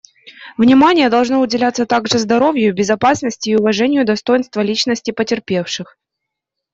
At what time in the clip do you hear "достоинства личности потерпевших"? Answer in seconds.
4.03-5.95